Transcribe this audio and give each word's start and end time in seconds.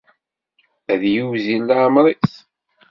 Ad 0.91 1.01
yiwzil 1.13 1.61
lɛemr-is. 1.69 2.33